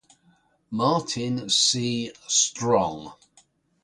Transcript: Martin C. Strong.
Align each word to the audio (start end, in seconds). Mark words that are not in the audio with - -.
Martin 0.71 1.47
C. 1.47 2.11
Strong. 2.25 3.13